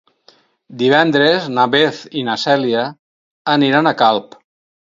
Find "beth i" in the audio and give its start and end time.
1.75-2.25